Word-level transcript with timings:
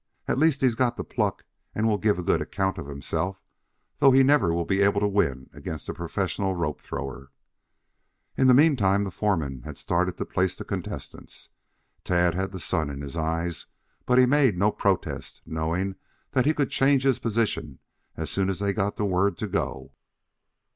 "At 0.27 0.39
least 0.39 0.61
he's 0.61 0.73
got 0.73 0.97
the 0.97 1.03
pluck 1.03 1.45
and 1.75 1.87
will 1.87 1.99
give 1.99 2.17
a 2.17 2.23
good 2.23 2.41
account 2.41 2.79
of 2.79 2.87
himself, 2.87 3.39
though 3.99 4.09
he 4.09 4.23
never 4.23 4.51
will 4.51 4.65
be 4.65 4.81
able 4.81 4.99
to 4.99 5.07
win 5.07 5.47
against 5.53 5.87
a 5.87 5.93
professional 5.93 6.55
rope 6.55 6.81
thrower." 6.81 7.31
In 8.35 8.47
the 8.47 8.55
meanwhile, 8.55 9.03
the 9.03 9.11
foreman 9.11 9.61
had 9.61 9.77
started 9.77 10.17
to 10.17 10.25
place 10.25 10.55
the 10.55 10.65
contestants. 10.65 11.49
Tad 12.03 12.33
had 12.33 12.51
the 12.51 12.59
sun 12.59 12.89
in 12.89 13.01
his 13.01 13.15
eyes, 13.15 13.67
but 14.07 14.17
he 14.17 14.25
made 14.25 14.57
no 14.57 14.71
protest, 14.71 15.43
knowing 15.45 15.93
that 16.31 16.47
he 16.47 16.55
could 16.55 16.71
change 16.71 17.03
his 17.03 17.19
position 17.19 17.77
as 18.17 18.31
soon 18.31 18.49
as 18.49 18.57
they 18.57 18.73
got 18.73 18.97
the 18.97 19.05
word 19.05 19.37
to 19.37 19.45
go. 19.47 19.93